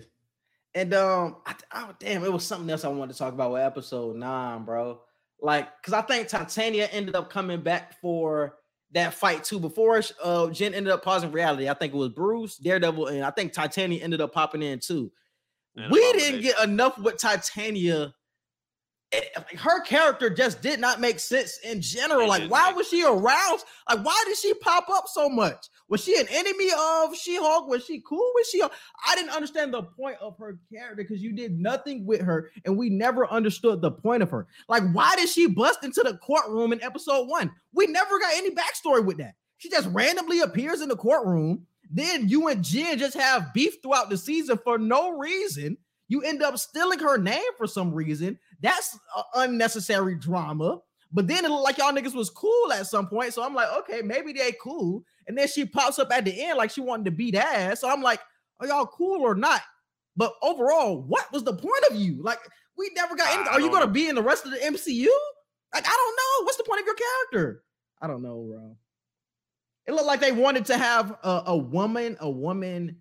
[0.75, 3.61] And um, I, oh damn, it was something else I wanted to talk about with
[3.61, 5.01] episode nine, bro.
[5.41, 8.55] Like, cause I think Titania ended up coming back for
[8.91, 9.59] that fight too.
[9.59, 13.31] Before uh Jen ended up pausing reality, I think it was Bruce, Daredevil, and I
[13.31, 15.11] think Titania ended up popping in too.
[15.75, 18.13] And we didn't get enough with Titania.
[19.11, 22.25] It- like, her character just did not make sense in general.
[22.25, 23.65] It Like, why was she aroused?
[23.89, 25.67] Like, why did she pop up so much?
[25.87, 27.67] Was she an enemy of She-Hulk?
[27.67, 28.71] Was she cool with She-Hulk?
[29.07, 32.77] I didn't understand the point of her character because you did nothing with her, and
[32.77, 34.45] we never understood the point of her.
[34.67, 37.51] Like, why did she bust into the courtroom in episode one?
[37.73, 39.33] We never got any backstory with that.
[39.57, 41.65] She just randomly appears in the courtroom.
[41.89, 45.77] Then you and Jen just have beef throughout the season for no reason.
[46.07, 48.37] You end up stealing her name for some reason.
[48.61, 48.97] That's
[49.35, 50.79] unnecessary drama.
[51.11, 53.33] But then it looked like y'all niggas was cool at some point.
[53.33, 55.03] So I'm like, okay, maybe they cool.
[55.27, 57.81] And then she pops up at the end like she wanted to beat ass.
[57.81, 58.19] So I'm like,
[58.59, 59.61] are y'all cool or not?
[60.15, 62.21] But overall, what was the point of you?
[62.21, 62.39] Like,
[62.77, 63.53] we never got anything.
[63.53, 65.07] Are you gonna be in the rest of the MCU?
[65.73, 66.45] Like, I don't know.
[66.45, 67.63] What's the point of your character?
[68.01, 68.75] I don't know, bro.
[69.87, 72.97] It looked like they wanted to have a, a woman, a woman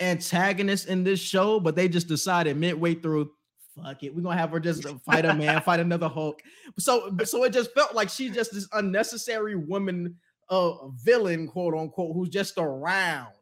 [0.00, 3.30] antagonist in this show, but they just decided midway through,
[3.74, 6.40] fuck it, we're gonna have her just fight a man, fight another Hulk.
[6.78, 10.16] So, so it just felt like she's just this unnecessary woman,
[10.48, 13.32] uh, villain, quote unquote, who's just around.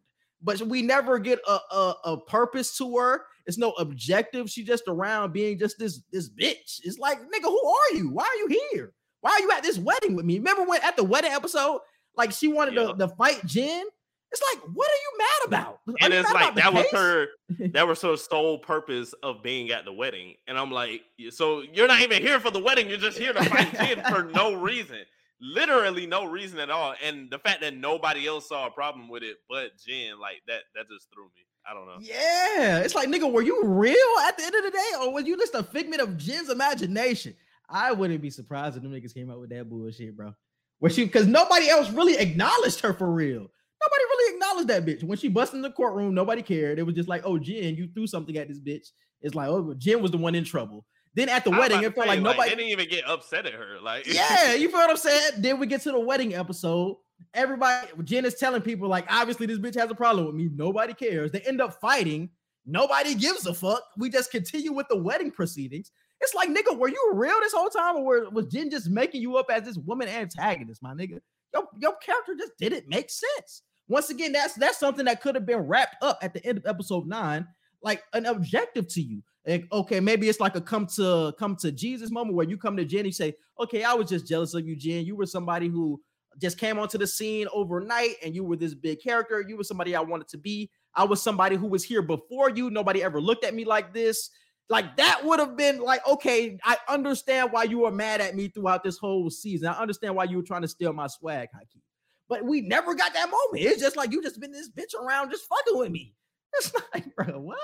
[0.43, 3.23] But we never get a, a a purpose to her.
[3.47, 4.49] It's no objective.
[4.49, 6.81] She's just around being just this this bitch.
[6.85, 8.11] It's like, nigga, who are you?
[8.11, 8.93] Why are you here?
[9.21, 10.38] Why are you at this wedding with me?
[10.38, 11.81] Remember when at the wedding episode,
[12.17, 12.93] like she wanted Yeah.
[12.93, 13.87] to, to fight Jen?
[14.31, 15.81] It's like, what are you mad about?
[15.88, 16.93] Are And it's like that was case?
[16.93, 17.27] her
[17.73, 20.35] that was her sole purpose of being at the wedding.
[20.47, 23.45] And I'm like, so you're not even here for the wedding, you're just here to
[23.45, 24.99] fight Jen for no reason.
[25.41, 26.95] Literally no reason at all.
[27.03, 30.62] And the fact that nobody else saw a problem with it but Jen, like that
[30.75, 31.47] that just threw me.
[31.69, 31.97] I don't know.
[32.01, 35.27] Yeah, it's like, nigga, were you real at the end of the day, or was
[35.27, 37.35] you just a figment of Jen's imagination?
[37.69, 40.35] I wouldn't be surprised if them niggas came out with that bullshit, bro.
[40.79, 43.49] Where she because nobody else really acknowledged her for real.
[43.81, 45.05] Nobody really acknowledged that bitch.
[45.05, 46.79] When she busted in the courtroom, nobody cared.
[46.79, 48.88] It was just like, oh, Jen, you threw something at this bitch.
[49.21, 50.85] It's like, oh, Jen was the one in trouble.
[51.14, 53.47] Then at the I'm wedding, it felt say, like nobody they didn't even get upset
[53.47, 53.79] at her.
[53.83, 55.33] Like, yeah, you feel what I'm saying?
[55.38, 56.97] Then we get to the wedding episode.
[57.35, 60.49] Everybody, Jen is telling people, like, obviously, this bitch has a problem with me.
[60.55, 61.33] Nobody cares.
[61.33, 62.31] They end up fighting.
[62.67, 63.83] Nobody gives a fuck.
[63.97, 65.91] We just continue with the wedding proceedings.
[66.21, 69.23] It's like, nigga, were you real this whole time, or were, was Jen just making
[69.23, 71.21] you up as this woman antagonist, my nigga?
[71.55, 73.62] Your, your character just didn't make sense.
[73.88, 76.66] Once again, that's that's something that could have been wrapped up at the end of
[76.66, 77.46] episode nine,
[77.83, 79.22] like an objective to you.
[79.46, 82.77] Like, okay, maybe it's like a come to come to Jesus moment where you come
[82.77, 85.07] to Jen and say, okay, I was just jealous of you, Jen.
[85.07, 86.01] You were somebody who
[86.40, 89.42] just came onto the scene overnight and you were this big character.
[89.46, 90.70] You were somebody I wanted to be.
[90.94, 92.70] I was somebody who was here before you.
[92.70, 94.31] Nobody ever looked at me like this.
[94.68, 98.48] Like that would have been like, okay, I understand why you were mad at me
[98.48, 99.68] throughout this whole season.
[99.68, 101.81] I understand why you were trying to steal my swag, Haki.
[102.29, 103.64] But we never got that moment.
[103.64, 106.14] It's just like you just been this bitch around just fucking with me.
[106.55, 107.59] It's like, bro, what?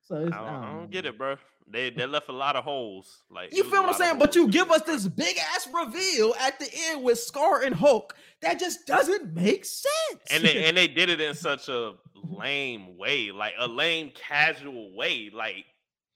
[0.00, 1.36] So I don't, I don't don't get it, bro.
[1.66, 3.22] They they left a lot of holes.
[3.30, 4.18] Like You feel what I'm saying?
[4.18, 8.14] But you give us this big ass reveal at the end with Scar and Hulk
[8.42, 10.22] that just doesn't make sense.
[10.30, 14.94] and they and they did it in such a lame way, like a lame casual
[14.94, 15.30] way.
[15.32, 15.64] Like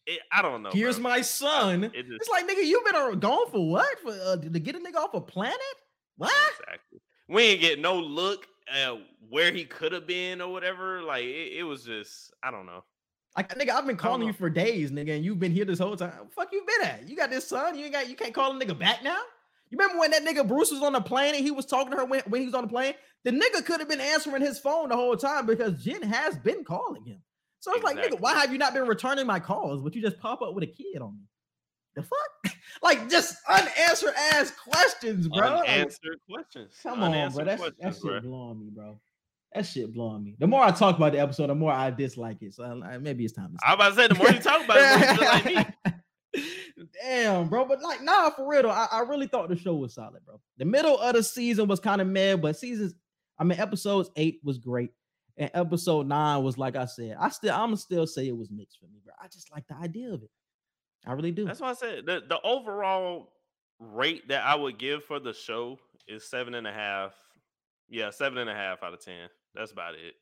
[0.07, 0.71] it, I don't know.
[0.73, 1.11] here's bro.
[1.11, 1.85] my son.
[1.85, 3.99] It just, It's like nigga, you've been gone for what?
[4.01, 5.59] For uh, to get a nigga off a planet?
[6.17, 6.33] What?
[6.59, 7.01] exactly.
[7.29, 8.95] We ain't get no look at
[9.29, 11.03] where he could have been or whatever.
[11.03, 12.85] Like it, it was just I don't know.
[13.37, 15.97] Like nigga, I've been calling you for days, nigga, and you've been here this whole
[15.97, 16.13] time.
[16.35, 17.09] Fuck you been at?
[17.09, 17.79] You got this son.
[17.79, 18.09] You ain't got.
[18.09, 19.21] You can't call a nigga back now.
[19.71, 21.99] You remember when that nigga Bruce was on the plane and he was talking to
[21.99, 22.95] her when, when he was on the plane?
[23.25, 26.65] The nigga could have been answering his phone the whole time because Jen has been
[26.65, 27.21] calling him.
[27.61, 29.83] So I it's like, nigga, why have you not been returning my calls?
[29.83, 31.25] But you just pop up with a kid on me.
[31.99, 32.55] The fuck?
[32.83, 35.39] like just unanswered ass questions, bro.
[35.39, 36.79] Like, Unanswered questions.
[36.81, 37.45] come on, bro.
[37.45, 38.21] That's, that shit bro.
[38.21, 39.01] blowing me, bro.
[39.53, 40.37] That shit blowing me.
[40.39, 42.55] The more I talk about the episode, the more I dislike it.
[42.55, 44.77] So maybe it's time to I was about to say the more you talk about
[44.79, 45.95] it, the more like
[46.35, 46.85] me.
[47.03, 47.65] Damn, bro.
[47.65, 50.41] But like, nah, for real though, I, I really thought the show was solid, bro.
[50.59, 52.95] The middle of the season was kind of mad, but seasons,
[53.39, 54.91] I mean, episodes eight was great.
[55.37, 58.51] And episode nine was like I said, I still I'm gonna still say it was
[58.51, 59.15] mixed for me, bro.
[59.21, 60.31] I just like the idea of it.
[61.07, 61.45] I really do.
[61.45, 63.33] That's why I said the, the overall
[63.79, 67.15] rate that I would give for the show is seven and a half.
[67.89, 69.29] Yeah, seven and a half out of ten.
[69.55, 70.15] That's about it.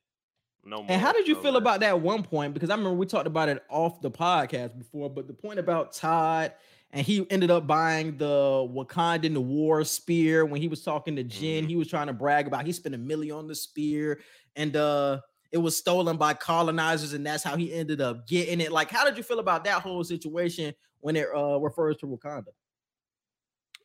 [0.65, 0.87] No more.
[0.89, 1.61] And how did you no feel less.
[1.61, 2.55] about that one point?
[2.55, 5.93] Because I remember we talked about it off the podcast before, but the point about
[5.93, 6.53] Todd
[6.93, 11.25] and he ended up buying the Wakandan the war spear when he was talking to
[11.25, 11.65] Jen.
[11.65, 11.69] Mhm.
[11.69, 14.21] He was trying to brag about he spent a million on the spear,
[14.55, 15.21] and uh
[15.53, 18.73] it was stolen by colonizers, and that's how he ended up getting it.
[18.73, 22.49] Like, how did you feel about that whole situation when it uh refers to Wakanda?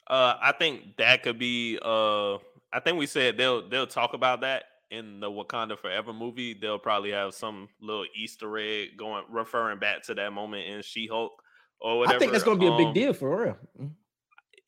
[0.08, 1.80] Uh, I think that could be.
[1.82, 2.36] Uh,
[2.74, 6.54] I think we said they'll they'll talk about that in the Wakanda Forever movie.
[6.54, 11.08] They'll probably have some little Easter egg going referring back to that moment in She
[11.08, 11.32] Hulk
[11.80, 12.16] or whatever.
[12.16, 13.58] I think that's gonna be a big Um, deal for real.
[13.80, 13.92] Mm.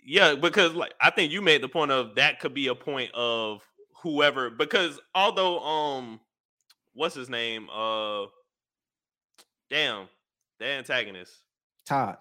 [0.05, 3.11] Yeah, because like I think you made the point of that could be a point
[3.13, 3.61] of
[4.01, 6.19] whoever because although um
[6.93, 7.67] what's his name?
[7.73, 8.25] Uh
[9.69, 10.07] damn,
[10.59, 11.33] the antagonist.
[11.85, 12.17] Todd.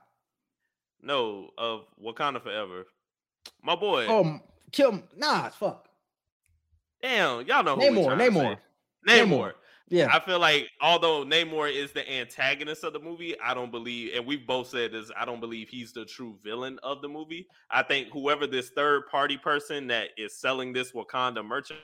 [1.03, 2.87] No, of Wakanda Forever.
[3.63, 4.07] My boy.
[4.09, 5.03] Oh, m- kill him.
[5.17, 5.89] Nah, fuck.
[7.03, 8.57] Damn, y'all know Namor, Namor.
[9.09, 9.29] Namor.
[9.29, 9.53] Namor.
[9.89, 10.09] Yeah.
[10.11, 14.25] I feel like although Namor is the antagonist of the movie, I don't believe, and
[14.25, 17.47] we've both said this, I don't believe he's the true villain of the movie.
[17.71, 21.81] I think whoever this third party person that is selling this Wakanda merchant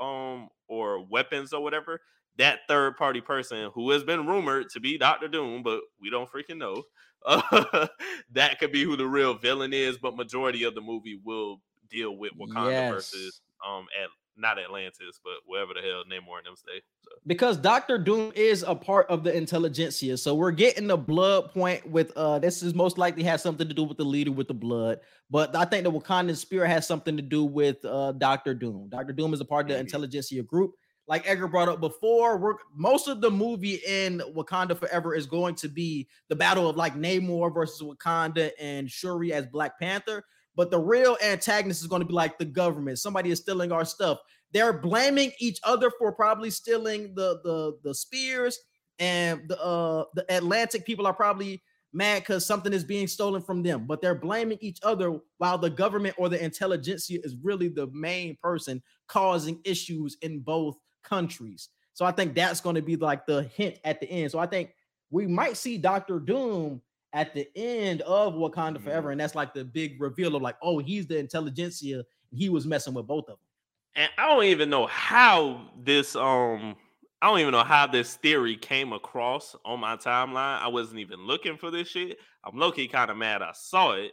[0.00, 2.00] um or weapons or whatever,
[2.36, 6.30] that third party person who has been rumored to be Doctor Doom, but we don't
[6.30, 6.84] freaking know.
[7.24, 7.86] Uh,
[8.32, 11.60] that could be who the real villain is, but majority of the movie will
[11.90, 12.86] deal with Wakanda Yes.
[12.86, 16.80] versus um at not Atlantis, but wherever the hell Namor and them stay.
[17.02, 17.10] So.
[17.26, 20.16] because Doctor Doom is a part of the intelligentsia.
[20.16, 23.74] So we're getting the blood point with uh this is most likely has something to
[23.74, 25.00] do with the leader with the blood.
[25.30, 28.88] But I think the Wakandan spirit has something to do with uh Doctor Doom.
[28.88, 29.80] Doctor Doom is a part of the Mhm.
[29.80, 30.72] intelligentsia group.
[31.06, 35.56] Like Edgar brought up before, we're most of the movie in Wakanda Forever is going
[35.56, 40.22] to be the battle of like Namor versus Wakanda and Shuri as Black Panther.
[40.60, 42.98] But the real antagonist is going to be like the government.
[42.98, 44.18] Somebody is stealing our stuff.
[44.52, 48.58] They're blaming each other for probably stealing the the the spears
[48.98, 51.62] and the uh the atlantic people are probably
[51.94, 53.86] mad because something is being stolen from them.
[53.86, 58.36] But they're blaming each other while the government or the intelligentsia is really the main
[58.42, 61.70] person causing issues in both countries.
[61.94, 64.30] So i think that's going to be like the hint at the end.
[64.30, 64.74] So i think
[65.08, 68.82] we might see dr doom at the end of Wakanda Mhm.
[68.82, 72.48] Forever, and that's like the big reveal of like, oh, he's the intelligentsia, and he
[72.48, 73.46] was messing with both of them.
[73.94, 76.76] And I don't even know how this um
[77.22, 80.58] I don't even know how this theory came across on my timeline.
[80.60, 82.18] I wasn't even looking for this shit.
[82.44, 84.12] I'm low-key kind of mad I saw it,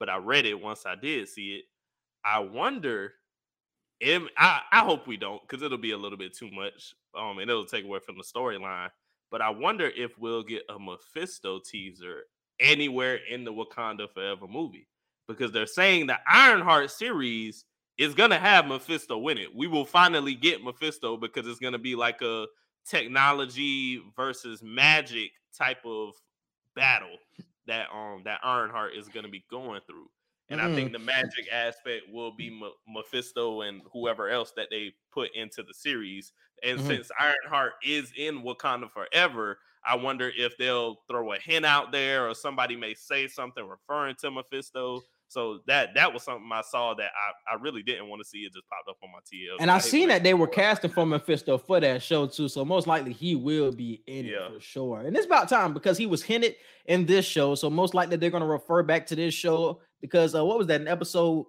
[0.00, 1.64] but I read it once I did see it.
[2.24, 3.14] I wonder
[4.00, 6.94] if I, I hope we don't, because it'll be a little bit too much.
[7.16, 8.90] Um, and it'll take away from the storyline.
[9.30, 12.22] But I wonder if we'll get a Mephisto teaser
[12.60, 14.88] anywhere in the Wakanda Forever movie.
[15.26, 17.64] Because they're saying the Ironheart series
[17.98, 19.54] is gonna have Mephisto in it.
[19.54, 22.46] We will finally get Mephisto because it's gonna be like a
[22.86, 26.14] technology versus magic type of
[26.74, 27.16] battle
[27.66, 30.08] that um that Ironheart is gonna be going through.
[30.50, 34.94] And I think the magic aspect will be M- Mephisto and whoever else that they
[35.12, 36.32] put into the series.
[36.62, 36.80] And Mhm.
[36.80, 42.28] since Ironheart is in Wakanda forever, I wonder if they'll throw a hint out there
[42.28, 45.06] or somebody may say something referring to Mephisto.
[45.30, 47.10] So that that was something I saw that
[47.48, 48.38] I, I really didn't want to see.
[48.38, 49.56] It just popped up on my TL.
[49.60, 52.86] And I seen that they were casting for Mephisto for that show too, so most
[52.86, 54.46] likely he will be in Yeah.
[54.46, 55.00] it for sure.
[55.00, 58.30] And it's about time because he was hinted in this show, so most likely they're
[58.30, 61.44] gonna refer back to this show because uh, what was that in episode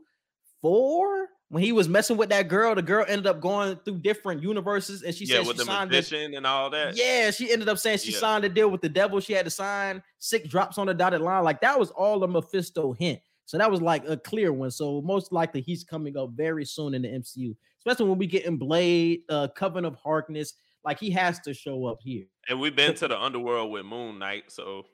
[0.62, 2.76] four when he was messing with that girl?
[2.76, 5.65] The girl ended up going through different universes, and she yeah, said with she the
[5.65, 6.12] signed this.
[6.12, 6.96] and all that.
[6.96, 8.20] Yeah, she ended up saying she Yeah.
[8.20, 9.20] signed a deal with the devil.
[9.20, 11.44] She had to sign six drops on the dotted line.
[11.44, 13.20] Like that was all a Mephisto hint.
[13.49, 14.69] So that was like a clear one.
[14.69, 18.45] So most likely he's coming up very soon in the MCU, especially when we get
[18.45, 20.53] in Blade, uh, Covenant of Harkness.
[20.85, 22.25] Like he has to show up here.
[22.47, 24.85] And we've been to the underworld with Moon Knight, so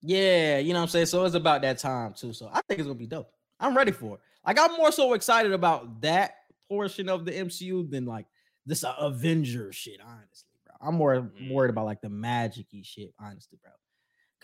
[0.00, 1.06] Yeah, you know what I'm saying.
[1.06, 2.32] So it's about that time too.
[2.32, 3.32] So I think it's gonna be dope.
[3.58, 4.20] I'm ready for it.
[4.46, 6.36] Like I'm more so excited about that
[6.68, 8.26] portion of the MCU than like
[8.64, 9.98] this uh, Avengers shit.
[10.00, 11.50] Honestly, bro, I'm more Mhm.
[11.50, 13.12] worried about like the magic-y shit.
[13.18, 13.72] Honestly, bro,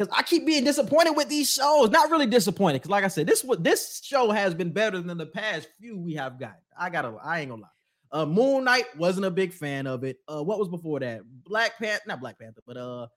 [0.00, 1.90] because I keep being disappointed with these shows.
[1.90, 5.18] Not really disappointed, because like I said, this what this show has been better than
[5.18, 6.56] the past few we have got.
[6.78, 7.68] I gotta, I ain't gonna lie.
[8.10, 10.16] Uh, Moon Knight wasn't a big fan of it.
[10.26, 11.20] Uh, what was before that?
[11.44, 13.08] Black Panther, not Black Panther, but uh,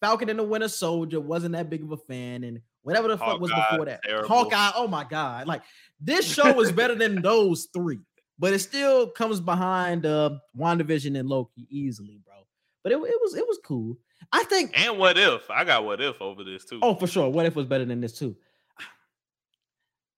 [0.00, 3.40] Falcon and the Winter Soldier wasn't that big of a fan, and whatever the fuck
[3.40, 4.02] was before that.
[4.02, 4.26] terrible.
[4.26, 5.62] Hawkeye, oh my god, like
[6.00, 8.00] this show is better than those three,
[8.40, 12.34] but it still comes behind uh WandaVision and Loki easily, bro.
[12.82, 13.96] But it, it was it was cool.
[14.30, 15.50] I think and what if?
[15.50, 16.78] I got what if over this too.
[16.82, 17.28] Oh, for sure.
[17.28, 18.36] What if was better than this too?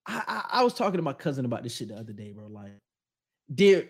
[0.07, 2.47] I, I I was talking to my cousin about this shit the other day, bro.
[2.47, 2.79] Like,
[3.53, 3.89] did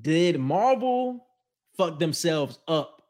[0.00, 1.26] did Marvel
[1.76, 3.02] fuck themselves up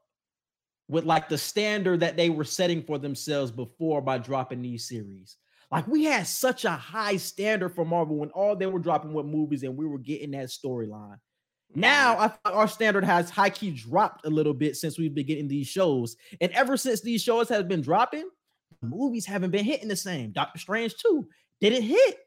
[0.88, 5.36] with like the standard that they were setting for themselves before by dropping these series?
[5.70, 9.22] Like, we had such a high standard for Marvel when all they were dropping were
[9.22, 11.16] movies and we were getting that storyline.
[11.74, 15.26] Now I thought our standard has high key dropped a little bit since we've been
[15.26, 18.28] getting these shows, and ever since these shows have been dropping,
[18.82, 20.32] movies haven't been hitting the same.
[20.32, 21.26] Doctor Strange 2
[21.60, 22.18] didn't hit.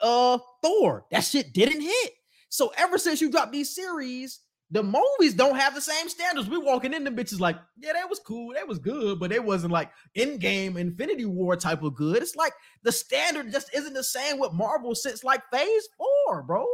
[0.00, 2.12] Uh, Thor that shit didn't hit.
[2.48, 6.48] So ever since you dropped these series, the movies don't have the same standards.
[6.48, 9.44] We walking in the bitches like, yeah, that was cool, that was good, but it
[9.44, 12.22] wasn't like Endgame Infinity War type of good.
[12.22, 16.66] It's like the standard just isn't the same with Marvel since like Phase Four, bro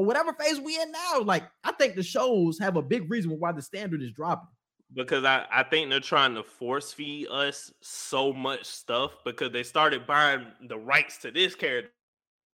[0.00, 1.20] or whatever phase we in now.
[1.20, 4.48] Like, I think the shows have a big reason why the standard is dropping.
[4.94, 9.62] because I, I think they're trying to force feed us so much stuff because they
[9.62, 11.90] started buying the rights to this character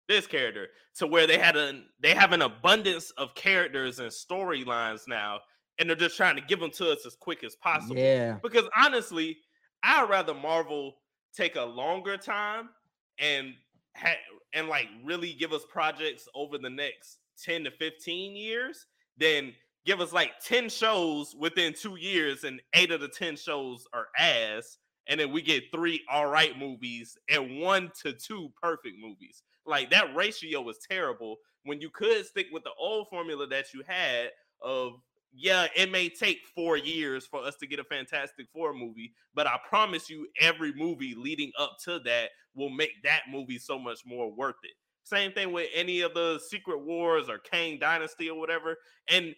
[0.08, 5.08] this character to where they had a they have an abundance of characters and storylines
[5.08, 5.40] now
[5.80, 8.38] and they're just trying to give them to us as quick as possible Yeah.
[8.44, 9.38] because honestly
[9.84, 10.94] i'd rather marvel
[11.36, 12.70] take a longer time
[13.18, 13.56] and
[13.96, 14.22] ha-
[14.54, 18.86] and like really give us projects over the next 10 to 15 years
[19.18, 19.54] then
[19.86, 24.08] give us like 10 shows within two years and eight of the 10 shows are
[24.20, 29.44] ass and then we get three all right movies and one to two perfect movies
[29.66, 33.84] like that ratio was terrible when you could stick with the old formula that you
[33.88, 34.30] had
[34.62, 34.94] of
[35.38, 39.48] yeah, it may take four years for us to get a Fantastic Four movie, but
[39.48, 44.00] I promise you, every movie leading up to that will make that movie so much
[44.06, 44.72] more worth it.
[45.06, 48.76] Same thing with any of the Secret Wars or Kang Dynasty or whatever.
[49.08, 49.34] And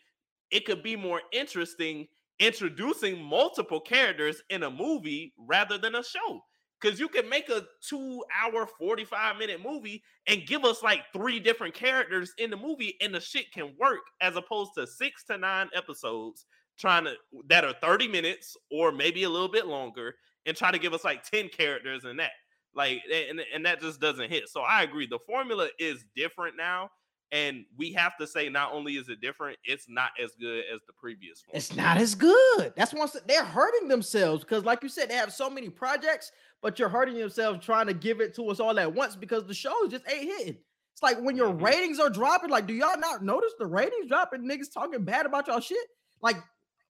[0.49, 2.07] it could be more interesting
[2.39, 6.41] introducing multiple characters in a movie rather than a show.
[6.80, 11.39] Because you can make a two hour, 45 minute movie and give us like three
[11.39, 15.38] different characters in the movie, and the shit can work as opposed to six to
[15.38, 16.45] nine episodes
[16.78, 17.15] trying to
[17.47, 20.13] that are 30 minutes or maybe a little bit longer
[20.45, 22.32] and try to give us like 10 characters in that.
[22.78, 24.47] Like, and, and that just doesn't hit.
[24.49, 25.07] So I agree.
[25.07, 26.91] The formula is different now.
[27.34, 30.80] And we have to say, not only is it different, it's not as good as
[30.88, 31.57] the previous one.
[31.57, 32.71] It's not as good.
[32.78, 36.80] That's once they're hurting themselves because, like you said, they have so many projects, but
[36.80, 39.89] you're hurting yourself trying to give it to us all at once because the shows
[39.89, 40.57] just ain't hitting.
[40.93, 41.61] It's like when your Mhm.
[41.63, 42.49] ratings are dropping.
[42.49, 44.43] Like, do y'all not notice the ratings dropping?
[44.43, 45.86] Niggas talking bad about y'all shit.
[46.21, 46.38] Like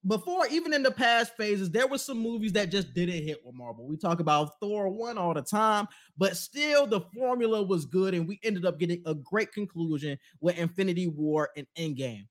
[0.07, 3.55] before, even in the past phases, there were some movies that just didn't hit with
[3.55, 3.87] Marvel.
[3.87, 5.87] We talk about Thor one all the time,
[6.17, 10.57] but still the formula was good, and we ended up getting a great conclusion with
[10.57, 12.27] Infinity War and Endgame.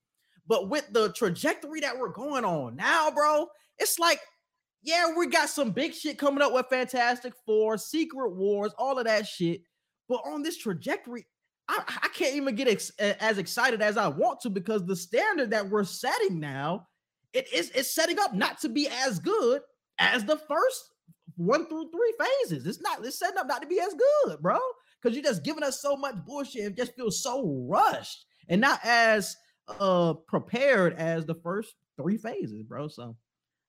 [0.47, 3.47] But with the trajectory that we're going on now, bro,
[3.77, 4.21] it's like,
[4.81, 9.05] yeah, we got some big shit coming up with Fantastic Four, Secret Wars, all of
[9.05, 9.61] that shit.
[10.07, 11.27] But on this trajectory,
[11.67, 15.51] I, I can't even get ex- as excited as I want to because the standard
[15.51, 16.87] that we're setting now,
[17.37, 19.61] it is it's setting up not to be as good
[19.99, 20.91] as the first
[21.35, 22.65] one through three phases.
[22.65, 23.93] It's not, it's setting up not to be as
[24.25, 24.57] good, bro.
[25.01, 28.79] Because you're just giving us so much bullshit It just feels so rushed and not
[28.83, 29.35] as
[29.79, 32.87] uh prepared as the first three phases, bro.
[32.87, 33.15] So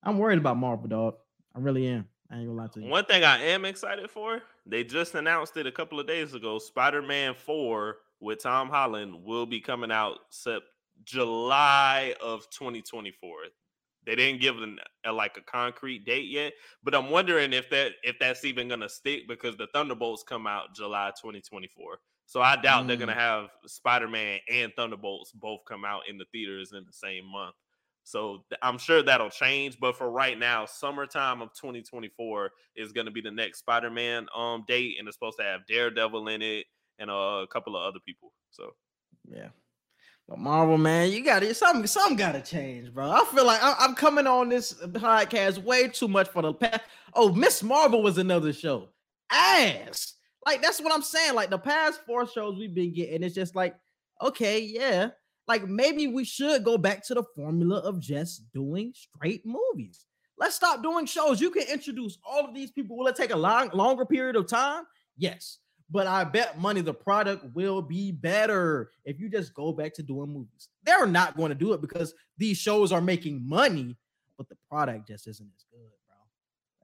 [0.03, 1.15] I'm worried about Marvel, dog.
[1.55, 2.07] I really am.
[2.31, 2.89] I ain't gonna lie to you.
[2.89, 6.59] One thing I am excited for, they just announced it a couple of days ago.
[6.59, 10.63] Spider-Man 4 with Tom Holland will be coming out sep-
[11.09, 13.37] July of 2024.
[14.05, 16.53] They didn't give an, a, like a concrete date yet,
[16.83, 20.75] but I'm wondering if that if that's even gonna stick because the Thunderbolts come out
[20.75, 21.99] July 2024.
[22.27, 23.17] So I doubt they're gonna Mm.
[23.17, 27.55] have Spider-Man and Thunderbolts both come out in the theaters in the same month.
[28.05, 33.11] So I'm sure that'll change, but for right now, summertime of 2024 is going to
[33.11, 36.67] be the next Spider-Man um date, and it's supposed to have Daredevil in it
[36.99, 38.33] and uh, a couple of other people.
[38.51, 38.75] So
[39.31, 39.51] Yeah.
[40.37, 41.87] Marvel, man, you got to something.
[41.87, 43.11] Something got to change, bro.
[43.11, 46.83] I feel like I'm coming on this podcast way too much for the past.
[47.15, 48.91] Oh, Miss Marvel was another show.
[49.31, 50.15] Ass.
[50.45, 51.35] Like that's what I'm saying.
[51.35, 53.75] Like the past four shows we've been getting, it's just like,
[54.23, 55.11] okay, yeah.
[55.47, 60.05] Like maybe we should go back to the formula of just doing straight movies.
[60.39, 61.41] Let's stop doing shows.
[61.41, 62.97] You can introduce all of these people.
[62.99, 64.85] Will it take a long, longer period of time?
[65.17, 65.59] Yes
[65.91, 70.03] but I bet money the product will be better if you just go back to
[70.03, 70.69] doing movies.
[70.85, 73.97] They're not going to do it because these shows are making money,
[74.37, 76.17] but the product just isn't as good, bro.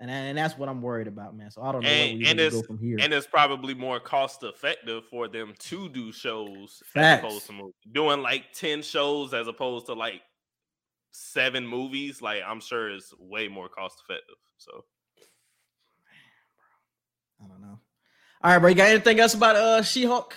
[0.00, 1.50] And, and that's what I'm worried about, man.
[1.50, 2.96] So I don't know where And- we and really go it's- from here.
[3.00, 7.24] and it's probably more cost effective for them to do shows Facts.
[7.24, 7.74] as opposed to movies.
[7.92, 10.22] Doing like 10 shows as opposed to like
[11.10, 14.36] seven movies, like I'm sure is way more cost effective.
[14.56, 14.84] So
[17.42, 17.78] I don't know.
[18.42, 18.68] All right, bro.
[18.68, 20.34] You got anything else about uh She-Hulk?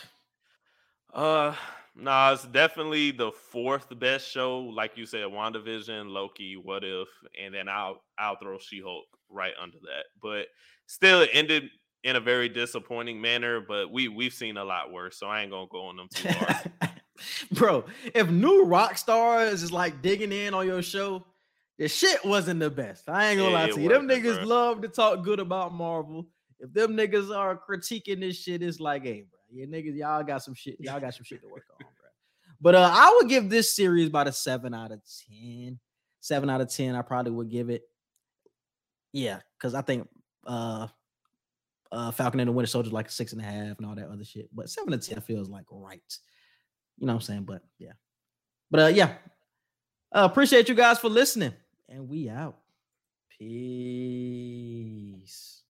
[1.14, 1.56] Uh,
[1.96, 4.60] nah, it's definitely the fourth best show.
[4.60, 7.08] Like you said, WandaVision, Loki, What If,
[7.40, 10.06] and then I'll I'll throw She-Hulk right under that.
[10.22, 10.48] But
[10.86, 11.70] still, it ended
[12.04, 13.62] in a very disappointing manner.
[13.62, 16.30] But we we've seen a lot worse, so I ain't gonna go on them too
[16.30, 16.56] hard.
[17.52, 21.26] bro, if New Rockstars is like digging in on your show,
[21.78, 23.10] the shit wasn't the best.
[23.10, 23.90] I ain't gonna Yeah, lie to you.
[23.90, 24.48] Them niggas bro.
[24.48, 26.28] love to talk good about Marvel.
[26.60, 30.44] If them niggas are critiquing this shit, it's like, hey, bro, yeah, niggas, y'all got
[30.44, 30.78] some shit.
[30.80, 31.90] Y'all got some shit to work on, bro.
[32.60, 35.80] But uh, I would give this series about a seven out of ten.
[36.20, 37.84] Seven out of ten, I probably would give it.
[39.14, 40.08] Yeah, because I think
[40.46, 40.88] uh
[41.92, 44.10] uh Falcon and the Winter Soldier like a six and a half and all that
[44.10, 44.50] other shit.
[44.54, 46.02] But seven to ten feels like right.
[46.98, 47.44] You know what I'm saying?
[47.44, 47.94] But yeah.
[48.70, 49.14] But uh yeah.
[50.14, 51.54] Uh appreciate you guys for listening.
[51.90, 52.58] And we out.
[53.38, 55.17] Peace.